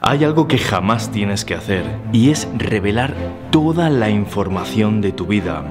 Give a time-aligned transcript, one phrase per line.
[0.00, 3.14] Hay algo que jamás tienes que hacer y es revelar
[3.50, 5.64] toda la información de tu vida.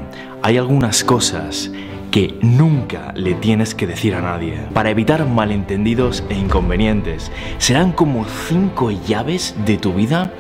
[0.44, 1.72] Hay algunas cosas
[2.12, 7.32] que nunca le tienes que decir a nadie para evitar malentendidos e inconvenientes.
[7.58, 10.34] Serán como cinco llaves de tu vida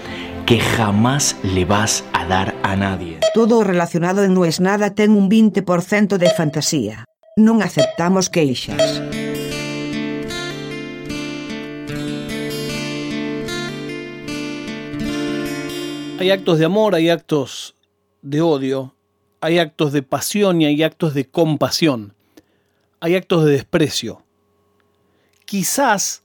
[0.45, 3.19] que jamás le vas a dar a nadie.
[3.33, 7.05] Todo relacionado No es nada ten un 20% de fantasía.
[7.37, 9.03] Non aceptamos queixas.
[16.19, 17.75] Hay actos de amor, hay actos
[18.23, 18.95] de odio,
[19.39, 22.15] hay actos de pasión y hay actos de compasión.
[22.99, 24.23] Hay actos de desprecio.
[25.45, 26.23] Quizás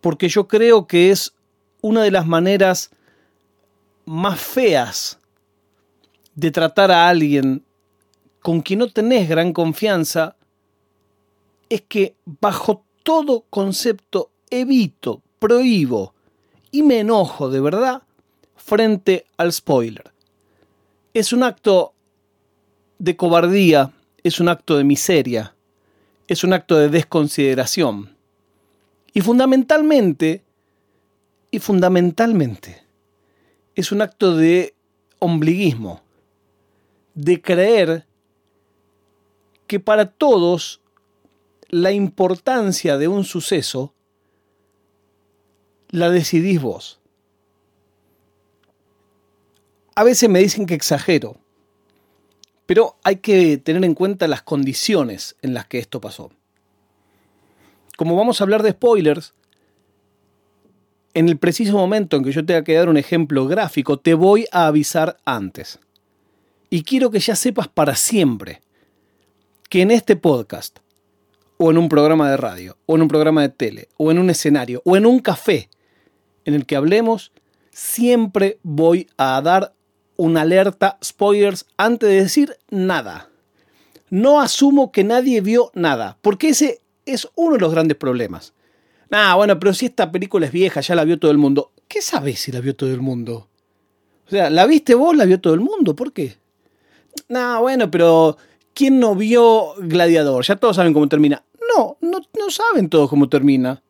[0.00, 1.34] porque yo creo que es
[1.82, 2.90] una de las maneras
[4.04, 5.20] más feas
[6.34, 7.64] de tratar a alguien
[8.40, 10.34] con quien no tenés gran confianza,
[11.68, 16.12] es que bajo todo concepto evito, prohíbo
[16.72, 18.02] y me enojo de verdad
[18.64, 20.12] frente al spoiler.
[21.14, 21.92] Es un acto
[22.98, 25.54] de cobardía, es un acto de miseria,
[26.28, 28.16] es un acto de desconsideración.
[29.12, 30.42] Y fundamentalmente,
[31.50, 32.82] y fundamentalmente,
[33.74, 34.74] es un acto de
[35.18, 36.02] ombliguismo,
[37.14, 38.06] de creer
[39.66, 40.80] que para todos
[41.68, 43.92] la importancia de un suceso
[45.90, 47.01] la decidís vos.
[49.94, 51.36] A veces me dicen que exagero,
[52.66, 56.30] pero hay que tener en cuenta las condiciones en las que esto pasó.
[57.96, 59.34] Como vamos a hablar de spoilers,
[61.14, 64.46] en el preciso momento en que yo tenga que dar un ejemplo gráfico, te voy
[64.50, 65.78] a avisar antes.
[66.70, 68.62] Y quiero que ya sepas para siempre
[69.68, 70.78] que en este podcast,
[71.58, 74.30] o en un programa de radio, o en un programa de tele, o en un
[74.30, 75.68] escenario, o en un café
[76.46, 77.32] en el que hablemos,
[77.70, 79.74] siempre voy a dar
[80.22, 83.28] una alerta spoilers antes de decir nada.
[84.08, 88.52] No asumo que nadie vio nada, porque ese es uno de los grandes problemas.
[89.10, 91.72] Ah, bueno, pero si esta película es vieja, ya la vio todo el mundo.
[91.88, 93.48] ¿Qué sabes si la vio todo el mundo?
[94.28, 95.16] O sea, ¿la viste vos?
[95.16, 95.96] ¿La vio todo el mundo?
[95.96, 96.36] ¿Por qué?
[97.28, 98.36] Nah, bueno, pero
[98.74, 100.44] ¿quién no vio Gladiador?
[100.44, 101.42] Ya todos saben cómo termina.
[101.76, 103.82] No, no, no saben todos cómo termina.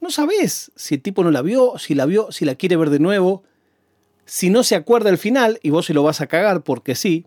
[0.00, 2.88] No sabes si el tipo no la vio, si la vio, si la quiere ver
[2.88, 3.44] de nuevo
[4.26, 7.26] si no se acuerda el final, y vos se lo vas a cagar porque sí,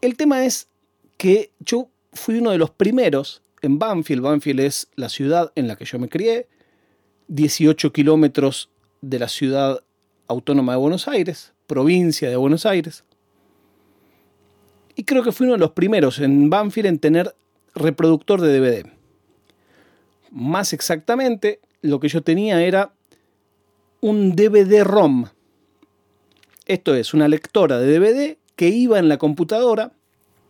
[0.00, 0.68] el tema es
[1.16, 4.22] que yo fui uno de los primeros en Banfield.
[4.22, 6.48] Banfield es la ciudad en la que yo me crié,
[7.28, 8.70] 18 kilómetros
[9.00, 9.82] de la ciudad
[10.28, 13.04] autónoma de Buenos Aires, provincia de Buenos Aires.
[14.94, 17.34] Y creo que fui uno de los primeros en Banfield en tener
[17.74, 18.90] reproductor de DVD.
[20.30, 22.95] Más exactamente, lo que yo tenía era
[24.06, 25.26] un DVD-ROM.
[26.64, 29.94] Esto es, una lectora de DVD que iba en la computadora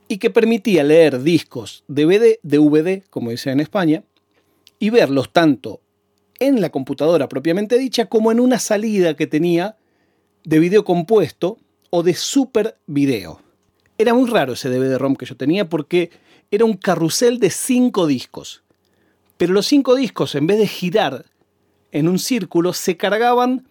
[0.09, 4.05] y que permitía leer discos DVD, DVD, como dice en España,
[4.78, 5.81] y verlos tanto
[6.39, 9.78] en la computadora propiamente dicha como en una salida que tenía
[10.44, 11.56] de video compuesto
[11.88, 13.41] o de super video.
[13.97, 16.11] Era muy raro ese DVD-ROM que yo tenía porque
[16.50, 18.62] era un carrusel de cinco discos.
[19.38, 21.25] Pero los cinco discos, en vez de girar
[21.93, 23.67] en un círculo se cargaban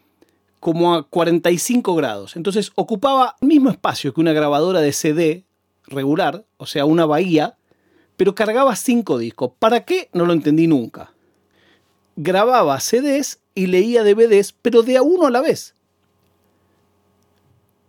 [0.59, 2.35] como a 45 grados.
[2.35, 5.45] Entonces ocupaba el mismo espacio que una grabadora de CD
[5.87, 7.57] regular, o sea, una bahía,
[8.17, 9.51] pero cargaba cinco discos.
[9.59, 10.09] ¿Para qué?
[10.13, 11.13] No lo entendí nunca.
[12.15, 15.75] Grababa CDs y leía DVDs, pero de a uno a la vez.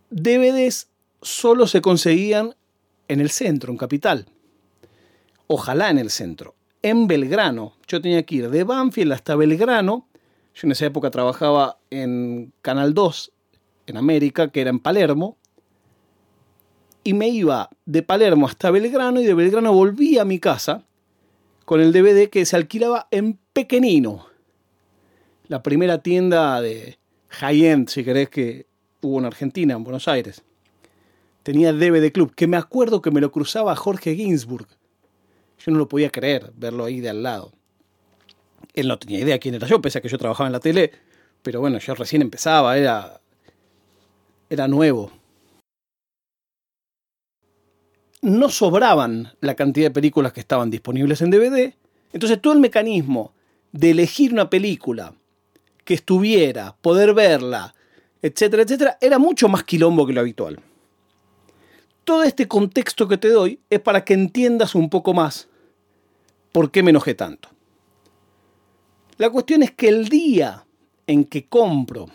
[0.09, 0.89] DVDs
[1.21, 2.55] solo se conseguían
[3.07, 4.27] en el centro, en Capital.
[5.47, 6.55] Ojalá en el centro.
[6.81, 10.07] En Belgrano, yo tenía que ir de Banfield hasta Belgrano
[10.57, 13.31] yo en esa época trabajaba en Canal 2
[13.85, 15.37] en América, que era en Palermo,
[17.03, 20.83] y me iba de Palermo hasta Belgrano y de Belgrano volví a mi casa
[21.63, 24.25] con el DVD que se alquilaba en Pequenino,
[25.47, 26.97] la primera tienda de
[27.29, 28.65] high-end, si querés, que
[29.01, 30.43] hubo en Argentina, en Buenos Aires.
[31.43, 34.67] Tenía DVD Club, que me acuerdo que me lo cruzaba Jorge Ginsburg.
[35.59, 37.56] Yo no lo podía creer, verlo ahí de al lado.
[38.77, 40.91] Él no tenía idea quién era yo, pese a que yo trabajaba en la tele,
[41.41, 43.19] pero bueno, yo recién empezaba, era,
[44.51, 45.11] era nuevo.
[48.21, 51.73] No sobraban la cantidad de películas que estaban disponibles en DVD,
[52.13, 53.33] entonces todo el mecanismo
[53.71, 55.15] de elegir una película
[55.83, 57.73] que estuviera, poder verla,
[58.21, 60.59] etcétera, etcétera, era mucho más quilombo que lo habitual.
[62.03, 65.47] Todo este contexto que te doy es para que entiendas un poco más
[66.51, 67.56] por qué me enojé tanto.
[69.17, 70.65] La cuestión es que el día
[71.07, 72.07] en que compro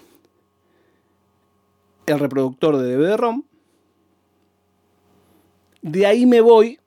[2.06, 3.42] el reproductor de DVD-ROM.
[5.80, 6.78] De ahí me voy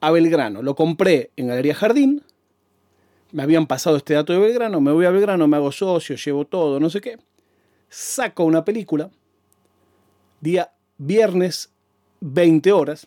[0.00, 0.62] a Belgrano.
[0.62, 2.22] Lo compré en Galería Jardín.
[3.32, 4.80] Me habían pasado este dato de Belgrano.
[4.80, 7.18] Me voy a Belgrano, me hago socio, llevo todo, no sé qué.
[7.88, 9.10] Saco una película.
[10.40, 11.72] Día viernes,
[12.20, 13.06] 20 horas.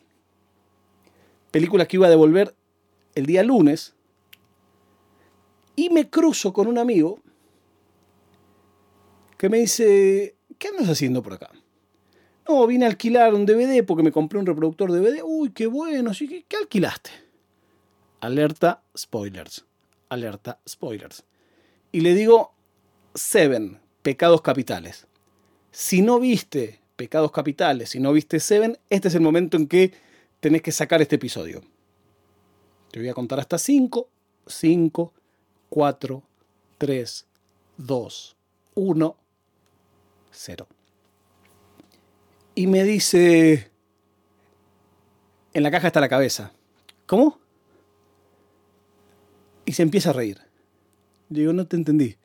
[1.52, 2.56] Película que iba a devolver
[3.16, 3.94] el día lunes.
[5.78, 7.20] Y me cruzo con un amigo
[9.38, 11.52] que me dice, ¿qué andas haciendo por acá?
[12.50, 15.22] No, vine a alquilar un DVD porque me compré un reproductor DVD.
[15.24, 16.28] Uy, qué bueno, ¿sí?
[16.28, 17.12] ¿Qué, ¿qué alquilaste?
[18.22, 19.66] Alerta, spoilers.
[20.10, 21.24] Alerta, spoilers.
[21.92, 22.56] Y le digo,
[23.14, 25.06] Seven, pecados capitales.
[25.70, 29.94] Si no viste pecados capitales, si no viste Seven, este es el momento en que
[30.40, 31.62] tenés que sacar este episodio.
[32.90, 34.10] Te voy a contar hasta 5,
[34.48, 35.14] 5,
[35.70, 36.24] 4,
[36.78, 37.28] 3,
[37.78, 38.36] 2,
[38.76, 39.18] 1,
[40.32, 40.68] 0.
[42.56, 43.72] Y me dice,
[45.54, 46.52] en la caja está la cabeza.
[47.06, 47.40] ¿Cómo?
[49.66, 50.40] Y se empieza a reír.
[51.30, 52.16] Digo, no te entendí.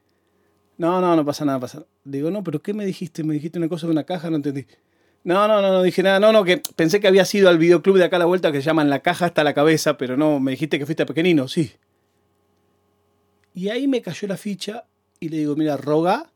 [0.79, 1.85] No, no, no pasa nada, pasa.
[2.05, 3.25] Digo, no, pero ¿qué me dijiste?
[3.25, 4.67] Me dijiste una cosa de una caja, no entendí.
[5.25, 6.19] No, no, no, no dije nada.
[6.19, 8.61] No, no, que pensé que había sido al videoclub de acá a la vuelta que
[8.61, 11.49] se llama En la caja hasta la cabeza, pero no, me dijiste que fuiste pequeñino,
[11.49, 11.73] sí.
[13.55, 14.87] Y ahí me cayó la ficha
[15.21, 16.33] y le digo, mira, roga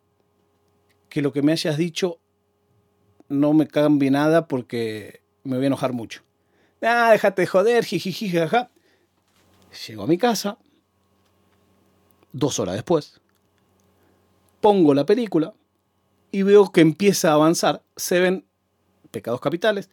[1.08, 2.18] que lo que me hayas dicho
[3.28, 6.22] no me cambie nada porque me voy a enojar mucho.
[6.82, 8.70] Ah, déjate de joder, jijiji, jaja.
[9.86, 10.58] Llego a mi casa,
[12.32, 13.20] dos horas después,
[14.60, 15.54] pongo la película
[16.30, 17.82] y veo que empieza a avanzar.
[17.96, 18.46] Se ven
[19.10, 19.90] pecados capitales.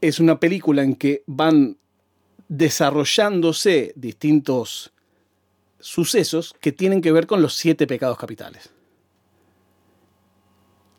[0.00, 1.78] Es una película en que van
[2.48, 4.92] desarrollándose distintos
[5.82, 8.70] sucesos que tienen que ver con los siete pecados capitales.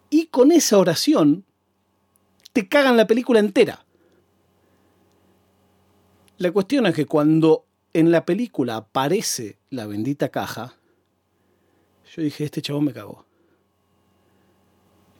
[0.09, 1.45] Y con esa oración
[2.51, 3.83] te cagan la película entera.
[6.37, 10.75] La cuestión es que cuando en la película aparece la bendita caja,
[12.15, 13.25] yo dije, este chabón me cagó.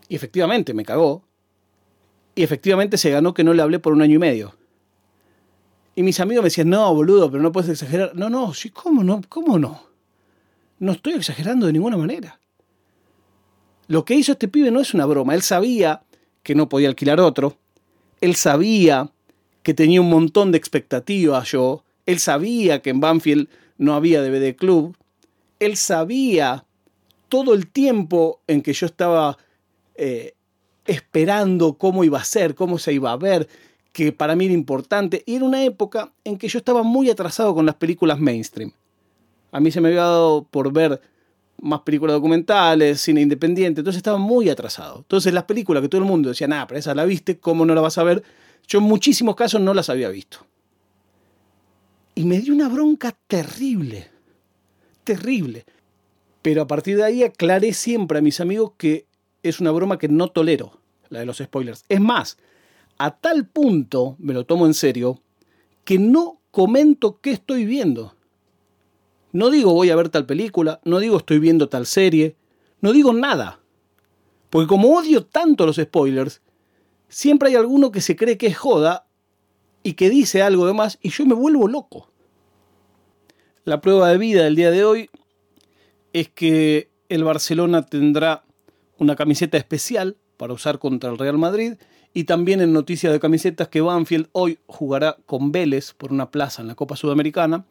[0.10, 1.24] Y efectivamente me cagó.
[2.36, 4.56] Y efectivamente se ganó que no le hablé por un año y medio.
[5.95, 8.16] Y mis amigos me decían, no, boludo, pero no puedes exagerar.
[8.16, 9.22] No, no, sí, ¿cómo no?
[9.30, 9.84] ¿Cómo no?
[10.80, 12.40] No estoy exagerando de ninguna manera.
[13.88, 15.36] Lo que hizo este pibe no es una broma.
[15.36, 16.04] Él sabía
[16.42, 17.57] que no podía alquilar otro.
[18.22, 19.12] Él sabía
[19.62, 21.84] que tenía un montón de expectativas yo.
[22.06, 24.98] Él sabía que en Banfield no había DVD Club.
[25.60, 26.66] Él sabía
[27.30, 29.38] todo el tiempo en que yo estaba
[29.96, 30.34] eh,
[30.86, 33.48] esperando cómo iba a ser, cómo se iba a ver,
[33.94, 35.24] que para mí era importante.
[35.25, 38.74] Y era una época en que yo estaba muy atrasado con las películas mainstream.
[39.51, 41.00] A mí se me había dado por ver
[41.62, 44.98] más películas documentales, cine independiente, entonces estaba muy atrasado.
[44.98, 47.74] Entonces las películas que todo el mundo decía, nada, pero esa la viste, ¿cómo no
[47.74, 48.24] la vas a ver?
[48.68, 50.39] Yo en muchísimos casos no las había visto.
[52.16, 54.10] Y me dio una bronca terrible,
[55.04, 55.66] terrible.
[56.42, 59.06] Pero a partir de ahí aclaré siempre a mis amigos que
[59.44, 60.80] es una broma que no tolero,
[61.10, 61.86] la de los spoilers.
[61.88, 62.38] Es más,
[62.98, 65.22] a tal punto me lo tomo en serio
[65.84, 68.16] que no comento qué estoy viendo.
[69.31, 72.36] No digo voy a ver tal película, no digo estoy viendo tal serie,
[72.82, 73.60] no digo nada.
[74.50, 76.41] Porque como odio tanto los spoilers,
[77.10, 79.08] siempre hay alguno que se cree que es joda
[79.82, 82.10] y que dice algo de más y yo me vuelvo loco.
[83.65, 85.10] La prueba de vida del día de hoy
[86.13, 88.44] es que el Barcelona tendrá
[88.98, 91.74] una camiseta especial para usar contra el Real Madrid
[92.13, 96.62] y también en noticias de camisetas que Banfield hoy jugará con Vélez por una plaza
[96.62, 97.65] en la Copa Sudamericana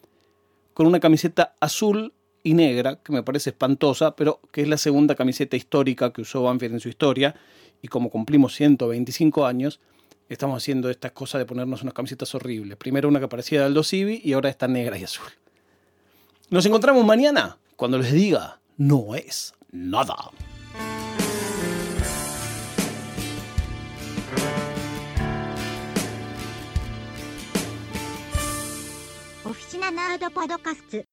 [0.75, 5.15] con una camiseta azul y negra, que me parece espantosa, pero que es la segunda
[5.15, 7.35] camiseta histórica que usó Banfield en su historia.
[7.83, 9.81] Y como cumplimos 125 años,
[10.29, 12.77] estamos haciendo estas cosas de ponernos unas camisetas horribles.
[12.79, 15.27] Primero una que parecía de Aldo Civi y ahora está negra y azul.
[16.51, 20.17] Nos encontramos mañana cuando les diga, no es nada.
[29.83, 31.12] ナナードパドカスツ。